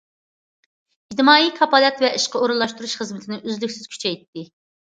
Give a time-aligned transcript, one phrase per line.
[1.11, 4.51] ئىجتىمائىي كاپالەت ۋە ئىشقا ئورۇنلاشتۇرۇش خىزمىتىنى ئۈزلۈكسىز كۈچەيتتى.